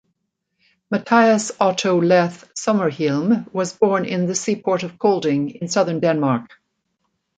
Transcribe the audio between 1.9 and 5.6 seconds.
Leth Sommerhielm was born in the seaport of Kolding